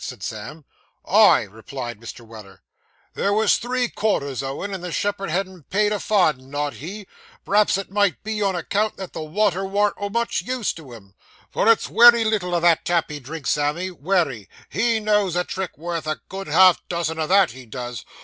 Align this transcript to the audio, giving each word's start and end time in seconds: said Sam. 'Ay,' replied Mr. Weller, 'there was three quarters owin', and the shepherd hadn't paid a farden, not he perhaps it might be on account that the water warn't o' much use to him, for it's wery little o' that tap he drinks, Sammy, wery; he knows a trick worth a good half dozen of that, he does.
said 0.03 0.23
Sam. 0.23 0.65
'Ay,' 1.05 1.43
replied 1.43 1.99
Mr. 1.99 2.21
Weller, 2.25 2.63
'there 3.13 3.31
was 3.33 3.57
three 3.59 3.87
quarters 3.87 4.41
owin', 4.41 4.73
and 4.73 4.83
the 4.83 4.91
shepherd 4.91 5.29
hadn't 5.29 5.69
paid 5.69 5.91
a 5.91 5.99
farden, 5.99 6.49
not 6.49 6.73
he 6.73 7.05
perhaps 7.45 7.77
it 7.77 7.91
might 7.91 8.23
be 8.23 8.41
on 8.41 8.55
account 8.55 8.97
that 8.97 9.13
the 9.13 9.21
water 9.21 9.63
warn't 9.63 9.93
o' 9.99 10.09
much 10.09 10.41
use 10.41 10.73
to 10.73 10.91
him, 10.91 11.13
for 11.51 11.69
it's 11.71 11.87
wery 11.87 12.23
little 12.23 12.55
o' 12.55 12.59
that 12.59 12.83
tap 12.83 13.11
he 13.11 13.19
drinks, 13.19 13.51
Sammy, 13.51 13.91
wery; 13.91 14.49
he 14.69 14.99
knows 14.99 15.35
a 15.35 15.43
trick 15.43 15.77
worth 15.77 16.07
a 16.07 16.19
good 16.29 16.47
half 16.47 16.81
dozen 16.89 17.19
of 17.19 17.29
that, 17.29 17.51
he 17.51 17.67
does. 17.67 18.03